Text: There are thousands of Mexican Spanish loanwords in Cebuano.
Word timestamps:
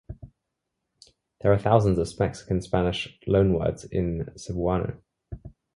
There 1.41 1.53
are 1.53 1.59
thousands 1.59 1.99
of 1.99 2.19
Mexican 2.19 2.59
Spanish 2.63 3.07
loanwords 3.27 3.85
in 3.91 4.31
Cebuano. 4.35 4.99